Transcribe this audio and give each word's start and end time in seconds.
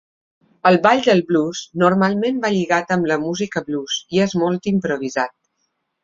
El 0.67 0.77
ball 0.85 1.01
del 1.07 1.19
blues 1.31 1.59
normalment 1.83 2.39
va 2.45 2.49
lligat 2.55 2.93
amb 2.95 3.09
la 3.11 3.17
música 3.25 3.63
blues 3.67 3.99
i 4.17 4.23
és 4.25 4.33
molt 4.45 4.71
improvisat. 4.73 5.35